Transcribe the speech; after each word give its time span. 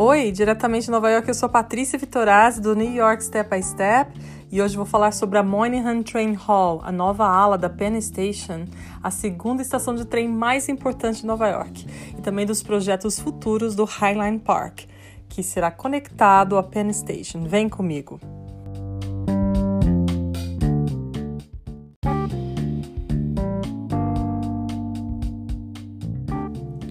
Oi, 0.00 0.30
diretamente 0.30 0.84
de 0.84 0.92
Nova 0.92 1.10
York, 1.10 1.26
eu 1.26 1.34
sou 1.34 1.48
Patrícia 1.48 1.98
Vitorazzi 1.98 2.60
do 2.60 2.72
New 2.76 2.94
York 2.94 3.20
Step 3.24 3.50
by 3.50 3.60
Step 3.60 4.12
e 4.48 4.62
hoje 4.62 4.76
vou 4.76 4.86
falar 4.86 5.10
sobre 5.10 5.38
a 5.38 5.42
Moynihan 5.42 6.04
Train 6.04 6.34
Hall, 6.34 6.80
a 6.84 6.92
nova 6.92 7.26
ala 7.26 7.58
da 7.58 7.68
Penn 7.68 8.00
Station, 8.00 8.66
a 9.02 9.10
segunda 9.10 9.60
estação 9.60 9.96
de 9.96 10.04
trem 10.04 10.28
mais 10.28 10.68
importante 10.68 11.22
de 11.22 11.26
Nova 11.26 11.48
York, 11.48 11.84
e 12.16 12.22
também 12.22 12.46
dos 12.46 12.62
projetos 12.62 13.18
futuros 13.18 13.74
do 13.74 13.84
Highline 13.84 14.38
Park, 14.38 14.82
que 15.28 15.42
será 15.42 15.68
conectado 15.68 16.56
à 16.56 16.62
Penn 16.62 16.92
Station. 16.92 17.42
Vem 17.42 17.68
comigo! 17.68 18.20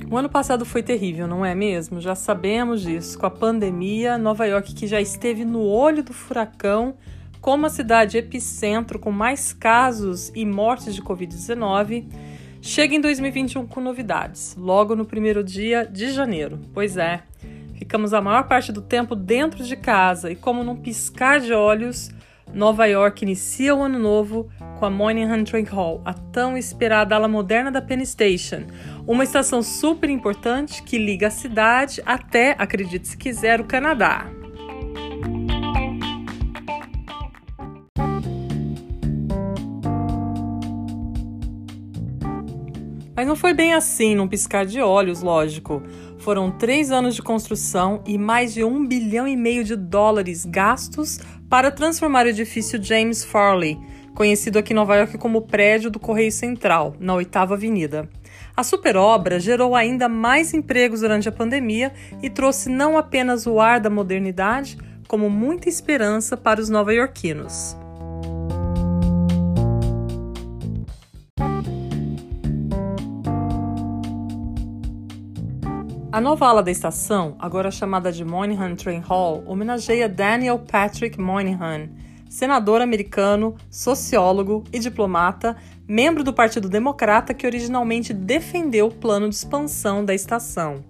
O 0.09 0.15
ano 0.15 0.29
passado 0.29 0.65
foi 0.65 0.81
terrível, 0.81 1.27
não 1.27 1.45
é 1.45 1.53
mesmo? 1.53 1.99
Já 1.99 2.15
sabemos 2.15 2.81
disso. 2.81 3.19
Com 3.19 3.25
a 3.25 3.29
pandemia, 3.29 4.17
Nova 4.17 4.45
York, 4.45 4.73
que 4.73 4.87
já 4.87 5.01
esteve 5.01 5.43
no 5.43 5.61
olho 5.61 6.01
do 6.01 6.13
furacão, 6.13 6.95
como 7.41 7.65
a 7.65 7.69
cidade 7.69 8.17
epicentro 8.17 8.97
com 8.99 9.11
mais 9.11 9.51
casos 9.51 10.31
e 10.33 10.45
mortes 10.45 10.95
de 10.95 11.01
Covid-19, 11.01 12.05
chega 12.61 12.95
em 12.95 13.01
2021 13.01 13.67
com 13.67 13.81
novidades, 13.81 14.55
logo 14.57 14.95
no 14.95 15.03
primeiro 15.03 15.43
dia 15.43 15.83
de 15.85 16.09
janeiro. 16.13 16.57
Pois 16.73 16.95
é, 16.95 17.23
ficamos 17.73 18.13
a 18.13 18.21
maior 18.21 18.47
parte 18.47 18.71
do 18.71 18.81
tempo 18.81 19.13
dentro 19.13 19.61
de 19.61 19.75
casa 19.75 20.31
e, 20.31 20.37
como 20.37 20.63
num 20.63 20.77
piscar 20.77 21.41
de 21.41 21.51
olhos, 21.51 22.11
Nova 22.53 22.85
York 22.85 23.23
inicia 23.23 23.75
o 23.75 23.83
ano 23.83 23.99
novo 23.99 24.49
com 24.79 24.85
a 24.85 24.89
Moynihan 24.89 25.43
Train 25.43 25.65
Hall, 25.65 26.01
a 26.05 26.13
tão 26.13 26.57
esperada 26.57 27.15
ala 27.15 27.27
moderna 27.27 27.71
da 27.71 27.81
Penn 27.81 28.05
Station, 28.05 28.63
uma 29.05 29.23
estação 29.23 29.61
super 29.61 30.09
importante 30.09 30.83
que 30.83 30.97
liga 30.97 31.27
a 31.27 31.31
cidade 31.31 32.01
até, 32.05 32.55
acredite 32.57 33.07
se 33.07 33.17
quiser, 33.17 33.59
o 33.59 33.65
Canadá. 33.65 34.36
Não 43.27 43.35
foi 43.35 43.53
bem 43.53 43.73
assim, 43.73 44.15
num 44.15 44.25
piscar 44.25 44.65
de 44.65 44.79
olhos, 44.79 45.21
lógico. 45.21 45.83
Foram 46.17 46.49
três 46.49 46.93
anos 46.93 47.13
de 47.13 47.21
construção 47.21 48.01
e 48.07 48.17
mais 48.17 48.53
de 48.53 48.63
um 48.63 48.87
bilhão 48.87 49.27
e 49.27 49.35
meio 49.35 49.65
de 49.65 49.75
dólares 49.75 50.45
gastos 50.45 51.19
para 51.49 51.69
transformar 51.69 52.25
o 52.25 52.29
edifício 52.29 52.81
James 52.81 53.25
Farley, 53.25 53.77
conhecido 54.15 54.57
aqui 54.57 54.71
em 54.71 54.77
Nova 54.77 54.95
York 54.95 55.17
como 55.17 55.41
prédio 55.41 55.91
do 55.91 55.99
Correio 55.99 56.31
Central, 56.31 56.95
na 57.01 57.15
Oitava 57.15 57.55
Avenida. 57.55 58.07
A 58.55 58.63
superobra 58.63 59.41
gerou 59.41 59.75
ainda 59.75 60.07
mais 60.07 60.53
empregos 60.53 61.01
durante 61.01 61.27
a 61.27 61.31
pandemia 61.33 61.91
e 62.23 62.29
trouxe 62.29 62.69
não 62.69 62.97
apenas 62.97 63.45
o 63.45 63.59
ar 63.59 63.81
da 63.81 63.89
modernidade, 63.89 64.77
como 65.05 65.29
muita 65.29 65.67
esperança 65.67 66.37
para 66.37 66.61
os 66.61 66.69
nova-iorquinos. 66.69 67.75
A 76.09 76.21
nova 76.21 76.47
ala 76.47 76.63
da 76.63 76.71
estação, 76.71 77.35
agora 77.37 77.69
chamada 77.69 78.13
de 78.13 78.23
Moynihan 78.23 78.75
Train 78.75 79.01
Hall, 79.01 79.43
homenageia 79.45 80.07
Daniel 80.07 80.57
Patrick 80.57 81.19
Moynihan, 81.19 81.89
senador 82.29 82.81
americano, 82.81 83.55
sociólogo 83.69 84.63
e 84.71 84.79
diplomata, 84.79 85.57
membro 85.85 86.23
do 86.23 86.31
Partido 86.31 86.69
Democrata 86.69 87.33
que 87.33 87.45
originalmente 87.45 88.13
defendeu 88.13 88.87
o 88.87 88.93
plano 88.93 89.27
de 89.27 89.35
expansão 89.35 90.05
da 90.05 90.15
estação. 90.15 90.81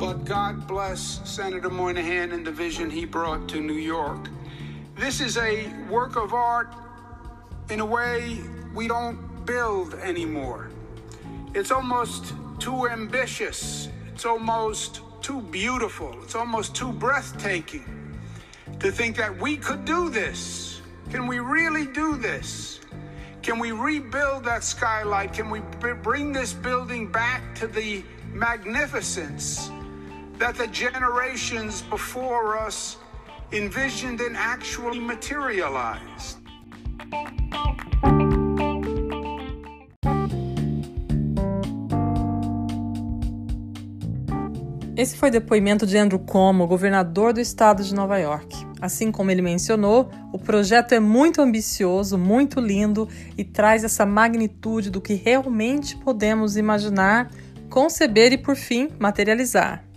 But 0.00 0.24
God 0.26 0.66
bless 0.66 1.20
Senator 1.24 1.70
Moynihan 1.70 2.32
and 2.32 2.42
the 2.42 2.50
vision 2.50 2.90
he 2.90 3.06
brought 3.06 3.46
to 3.46 3.60
New 3.60 3.78
York. 3.78 4.28
This 5.00 5.22
is 5.22 5.38
a 5.38 5.66
work 5.88 6.16
of 6.16 6.34
art 6.34 6.74
in 7.70 7.80
a 7.80 7.86
way 7.86 8.38
we 8.74 8.86
don't 8.86 9.46
build 9.46 9.94
anymore. 9.94 10.68
It's 11.54 11.70
almost 11.70 12.34
too 12.58 12.86
ambitious. 12.86 13.88
It's 14.12 14.26
almost 14.26 15.00
too 15.22 15.40
beautiful. 15.40 16.22
It's 16.22 16.34
almost 16.34 16.74
too 16.74 16.92
breathtaking 16.92 18.20
to 18.78 18.92
think 18.92 19.16
that 19.16 19.34
we 19.40 19.56
could 19.56 19.86
do 19.86 20.10
this. 20.10 20.82
Can 21.08 21.26
we 21.26 21.38
really 21.38 21.86
do 21.86 22.18
this? 22.18 22.80
Can 23.40 23.58
we 23.58 23.72
rebuild 23.72 24.44
that 24.44 24.62
skylight? 24.62 25.32
Can 25.32 25.48
we 25.48 25.60
bring 26.02 26.30
this 26.30 26.52
building 26.52 27.10
back 27.10 27.54
to 27.54 27.66
the 27.66 28.04
magnificence 28.34 29.70
that 30.36 30.56
the 30.56 30.66
generations 30.66 31.80
before 31.80 32.58
us 32.58 32.98
envisioned 33.52 34.20
and 34.20 34.36
actually 34.36 35.00
materialized? 35.00 36.38
Esse 44.96 45.16
foi 45.16 45.30
o 45.30 45.32
depoimento 45.32 45.86
de 45.86 45.96
Andrew 45.96 46.18
Cuomo, 46.18 46.66
governador 46.66 47.32
do 47.32 47.40
estado 47.40 47.82
de 47.82 47.94
Nova 47.94 48.18
York. 48.18 48.54
Assim 48.80 49.10
como 49.10 49.30
ele 49.30 49.42
mencionou, 49.42 50.10
o 50.32 50.38
projeto 50.38 50.92
é 50.92 51.00
muito 51.00 51.40
ambicioso, 51.40 52.18
muito 52.18 52.60
lindo 52.60 53.08
e 53.36 53.42
traz 53.42 53.82
essa 53.82 54.04
magnitude 54.04 54.90
do 54.90 55.00
que 55.00 55.14
realmente 55.14 55.96
podemos 55.96 56.56
imaginar, 56.56 57.30
conceber 57.70 58.32
e, 58.32 58.38
por 58.38 58.56
fim, 58.56 58.90
materializar. 58.98 59.89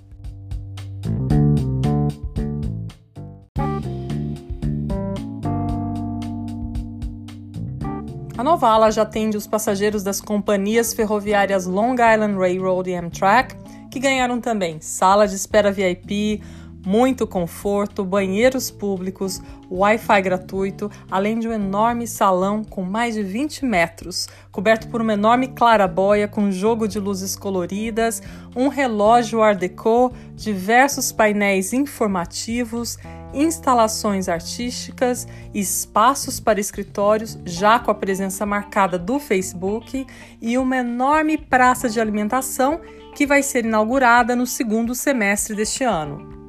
A 8.35 8.43
nova 8.43 8.67
ala 8.67 8.89
já 8.89 9.03
atende 9.03 9.37
os 9.37 9.45
passageiros 9.45 10.01
das 10.01 10.19
companhias 10.19 10.91
ferroviárias 10.91 11.67
Long 11.67 11.93
Island 11.93 12.35
Railroad 12.35 12.89
e 12.89 12.95
Amtrak 12.95 13.55
que 13.91 13.99
ganharam 13.99 14.41
também 14.41 14.81
sala 14.81 15.27
de 15.27 15.35
espera 15.35 15.71
VIP, 15.71 16.41
muito 16.85 17.25
conforto, 17.25 18.03
banheiros 18.03 18.69
públicos, 18.69 19.41
Wi-Fi 19.71 20.21
gratuito, 20.21 20.91
além 21.09 21.39
de 21.39 21.47
um 21.47 21.53
enorme 21.53 22.07
salão 22.07 22.63
com 22.63 22.83
mais 22.83 23.15
de 23.15 23.23
20 23.23 23.65
metros, 23.65 24.27
coberto 24.51 24.87
por 24.87 25.01
uma 25.01 25.13
enorme 25.13 25.47
clarabóia 25.47 26.27
com 26.27 26.51
jogo 26.51 26.87
de 26.87 26.99
luzes 26.99 27.35
coloridas, 27.35 28.21
um 28.55 28.67
relógio 28.67 29.41
Art 29.41 29.57
Deco, 29.57 30.13
diversos 30.35 31.11
painéis 31.11 31.73
informativos, 31.73 32.97
instalações 33.33 34.29
artísticas, 34.29 35.27
espaços 35.53 36.39
para 36.39 36.59
escritórios, 36.59 37.39
já 37.45 37.79
com 37.79 37.89
a 37.89 37.95
presença 37.95 38.45
marcada 38.45 38.99
do 38.99 39.19
Facebook, 39.19 40.05
e 40.41 40.57
uma 40.57 40.77
enorme 40.77 41.37
praça 41.37 41.89
de 41.89 41.99
alimentação 41.99 42.79
que 43.15 43.25
vai 43.25 43.41
ser 43.41 43.65
inaugurada 43.65 44.35
no 44.35 44.45
segundo 44.45 44.93
semestre 44.93 45.55
deste 45.55 45.83
ano. 45.83 46.42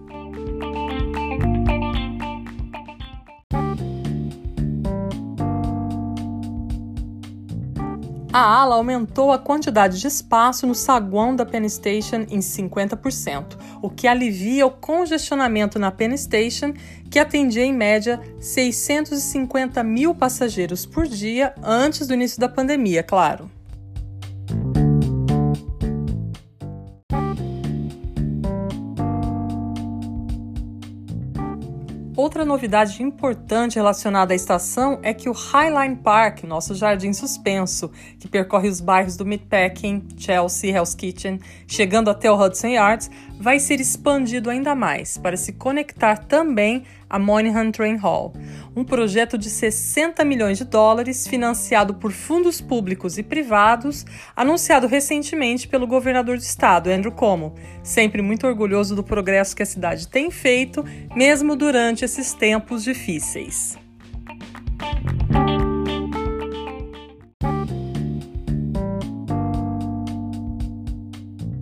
A 8.34 8.40
ala 8.40 8.74
aumentou 8.74 9.30
a 9.30 9.38
quantidade 9.38 10.00
de 10.00 10.08
espaço 10.08 10.66
no 10.66 10.74
saguão 10.74 11.36
da 11.36 11.46
Penn 11.46 11.68
Station 11.68 12.26
em 12.28 12.40
50%, 12.40 13.56
o 13.80 13.88
que 13.88 14.08
alivia 14.08 14.66
o 14.66 14.72
congestionamento 14.72 15.78
na 15.78 15.92
Penn 15.92 16.16
Station, 16.16 16.74
que 17.08 17.20
atendia 17.20 17.64
em 17.64 17.72
média 17.72 18.20
650 18.40 19.84
mil 19.84 20.16
passageiros 20.16 20.84
por 20.84 21.06
dia 21.06 21.54
antes 21.62 22.08
do 22.08 22.14
início 22.14 22.40
da 22.40 22.48
pandemia, 22.48 23.04
claro. 23.04 23.48
Outra 32.16 32.44
novidade 32.44 33.02
importante 33.02 33.74
relacionada 33.74 34.32
à 34.32 34.36
estação 34.36 35.00
é 35.02 35.12
que 35.12 35.28
o 35.28 35.32
Highline 35.32 35.96
Park, 35.96 36.44
nosso 36.44 36.72
jardim 36.72 37.12
suspenso, 37.12 37.90
que 38.20 38.28
percorre 38.28 38.68
os 38.68 38.80
bairros 38.80 39.16
do 39.16 39.26
Meatpacking, 39.26 40.06
Chelsea, 40.16 40.70
Hell's 40.70 40.94
Kitchen, 40.94 41.40
chegando 41.66 42.08
até 42.08 42.30
o 42.30 42.40
Hudson 42.40 42.68
Yards, 42.68 43.10
vai 43.40 43.58
ser 43.58 43.80
expandido 43.80 44.48
ainda 44.48 44.76
mais 44.76 45.18
para 45.18 45.36
se 45.36 45.54
conectar 45.54 46.18
também 46.18 46.84
a 47.08 47.18
Monaghan 47.18 47.70
Train 47.70 47.96
Hall, 47.96 48.32
um 48.74 48.84
projeto 48.84 49.38
de 49.38 49.48
60 49.50 50.24
milhões 50.24 50.58
de 50.58 50.64
dólares 50.64 51.26
financiado 51.26 51.94
por 51.94 52.12
fundos 52.12 52.60
públicos 52.60 53.18
e 53.18 53.22
privados, 53.22 54.04
anunciado 54.34 54.86
recentemente 54.86 55.68
pelo 55.68 55.86
governador 55.86 56.36
de 56.36 56.44
estado, 56.44 56.90
Andrew 56.90 57.12
Como, 57.12 57.54
sempre 57.82 58.22
muito 58.22 58.46
orgulhoso 58.46 58.96
do 58.96 59.02
progresso 59.02 59.54
que 59.54 59.62
a 59.62 59.66
cidade 59.66 60.08
tem 60.08 60.30
feito, 60.30 60.84
mesmo 61.14 61.56
durante 61.56 62.04
esses 62.04 62.32
tempos 62.32 62.84
difíceis. 62.84 63.78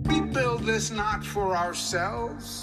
We 0.07 0.21
build 0.21 0.65
this 0.65 0.89
not 0.89 1.25
for 1.25 1.55
ourselves. 1.55 2.62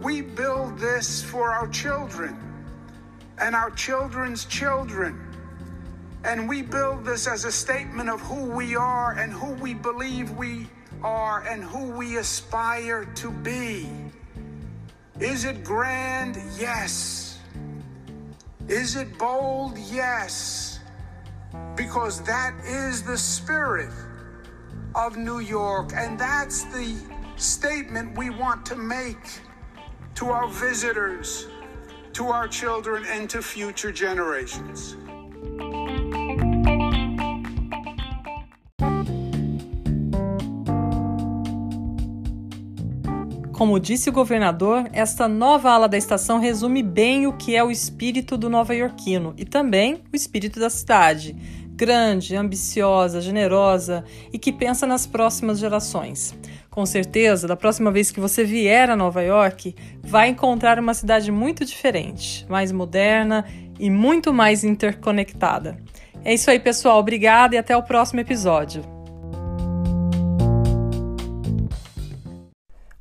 We 0.00 0.20
build 0.20 0.78
this 0.78 1.22
for 1.22 1.50
our 1.50 1.66
children 1.68 2.38
and 3.38 3.54
our 3.56 3.70
children's 3.70 4.44
children. 4.44 5.20
And 6.24 6.48
we 6.48 6.62
build 6.62 7.04
this 7.04 7.26
as 7.26 7.44
a 7.44 7.52
statement 7.52 8.08
of 8.08 8.20
who 8.20 8.44
we 8.44 8.76
are 8.76 9.18
and 9.18 9.32
who 9.32 9.52
we 9.54 9.74
believe 9.74 10.30
we 10.32 10.68
are 11.02 11.42
and 11.46 11.62
who 11.62 11.90
we 11.90 12.18
aspire 12.18 13.04
to 13.16 13.30
be. 13.30 13.88
Is 15.20 15.44
it 15.44 15.64
grand? 15.64 16.40
Yes. 16.58 17.38
Is 18.68 18.96
it 18.96 19.18
bold? 19.18 19.78
Yes. 19.78 20.78
Because 21.74 22.20
that 22.22 22.54
is 22.64 23.02
the 23.02 23.16
spirit 23.16 23.90
of 24.94 25.16
New 25.16 25.38
York, 25.38 25.92
and 25.94 26.18
that's 26.18 26.64
the 26.64 26.96
statement 27.36 28.16
we 28.16 28.30
want 28.30 28.66
to 28.66 28.76
make 28.76 29.40
to 30.18 30.32
our 30.32 30.48
visitors, 30.48 31.46
to 32.12 32.26
our 32.26 32.48
children, 32.48 33.04
and 33.06 33.30
to 33.30 33.40
future 33.40 33.92
generations. 33.92 34.96
Como 43.52 43.78
disse 43.78 44.08
o 44.08 44.12
governador, 44.12 44.88
esta 44.92 45.28
nova 45.28 45.70
ala 45.70 45.88
da 45.88 45.96
estação 45.96 46.40
resume 46.40 46.82
bem 46.82 47.28
o 47.28 47.32
que 47.36 47.54
é 47.54 47.62
o 47.62 47.70
espírito 47.70 48.36
do 48.36 48.50
nova-iorquino 48.50 49.34
e 49.36 49.44
também 49.44 50.02
o 50.12 50.16
espírito 50.16 50.58
da 50.58 50.68
cidade. 50.68 51.36
Grande, 51.76 52.34
ambiciosa, 52.34 53.20
generosa 53.20 54.04
e 54.32 54.38
que 54.38 54.52
pensa 54.52 54.84
nas 54.84 55.06
próximas 55.06 55.60
gerações. 55.60 56.34
Com 56.78 56.86
certeza, 56.86 57.48
da 57.48 57.56
próxima 57.56 57.90
vez 57.90 58.12
que 58.12 58.20
você 58.20 58.44
vier 58.44 58.88
a 58.88 58.94
Nova 58.94 59.20
York, 59.20 59.74
vai 60.00 60.28
encontrar 60.28 60.78
uma 60.78 60.94
cidade 60.94 61.32
muito 61.32 61.64
diferente, 61.64 62.46
mais 62.48 62.70
moderna 62.70 63.44
e 63.80 63.90
muito 63.90 64.32
mais 64.32 64.62
interconectada. 64.62 65.76
É 66.24 66.32
isso 66.32 66.48
aí, 66.48 66.60
pessoal. 66.60 67.00
Obrigada 67.00 67.56
e 67.56 67.58
até 67.58 67.76
o 67.76 67.82
próximo 67.82 68.20
episódio. 68.20 68.84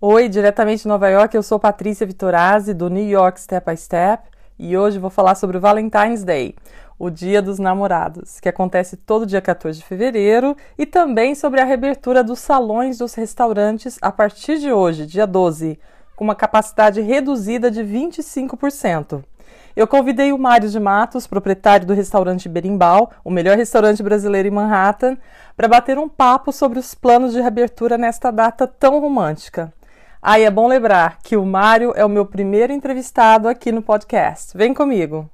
Oi, 0.02 0.28
diretamente 0.28 0.82
de 0.82 0.88
Nova 0.88 1.08
York, 1.08 1.38
eu 1.38 1.44
sou 1.44 1.60
Patrícia 1.60 2.08
Vitorazzi 2.08 2.74
do 2.74 2.90
New 2.90 3.08
York 3.08 3.40
Step 3.40 3.70
by 3.70 3.78
Step 3.78 4.24
e 4.58 4.76
hoje 4.76 4.98
vou 4.98 5.12
falar 5.12 5.36
sobre 5.36 5.58
o 5.58 5.62
Valentine's 5.62 6.24
Day, 6.24 6.56
o 7.00 7.10
Dia 7.10 7.42
dos 7.42 7.60
Namorados, 7.60 8.40
que 8.40 8.50
acontece 8.50 8.98
todo 8.98 9.26
dia 9.26 9.42
14 9.42 9.80
de 9.80 9.86
fevereiro, 9.86 10.56
e 10.78 10.86
também 10.86 11.36
sobre 11.36 11.62
a 11.62 11.66
reabertura 11.66 12.24
dos 12.24 12.40
salões 12.40 12.98
dos 12.98 13.14
restaurantes 13.14 13.98
a 14.02 14.12
partir 14.12 14.58
de 14.60 14.72
hoje, 14.72 15.06
dia 15.06 15.28
12, 15.28 15.80
com 16.16 16.24
uma 16.24 16.36
capacidade 16.36 17.00
reduzida 17.02 17.70
de 17.70 17.84
25%. 17.84 19.24
Eu 19.76 19.88
convidei 19.88 20.34
o 20.34 20.40
Mário 20.40 20.68
de 20.68 20.80
Matos, 20.80 21.28
proprietário 21.28 21.86
do 21.86 21.94
restaurante 21.94 22.50
Berimbau, 22.50 23.12
o 23.24 23.30
melhor 23.30 23.56
restaurante 23.56 24.02
brasileiro 24.02 24.48
em 24.48 24.52
Manhattan, 24.52 25.16
para 25.56 25.68
bater 25.68 26.00
um 26.00 26.10
papo 26.10 26.52
sobre 26.52 26.80
os 26.80 26.96
planos 26.96 27.32
de 27.34 27.40
reabertura 27.40 27.96
nesta 27.96 28.32
data 28.32 28.66
tão 28.66 29.00
romântica. 29.00 29.72
Ah, 30.20 30.40
e 30.40 30.44
é 30.44 30.50
bom 30.50 30.68
lembrar 30.68 31.20
que 31.22 31.38
o 31.38 31.46
Mário 31.46 31.94
é 31.96 32.04
o 32.04 32.10
meu 32.10 32.26
primeiro 32.26 32.74
entrevistado 32.74 33.48
aqui 33.48 33.72
no 33.72 33.84
podcast. 33.84 34.58
Vem 34.58 34.74
comigo! 34.74 35.30